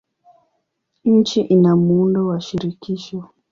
[1.05, 3.29] Nchi ina muundo wa shirikisho.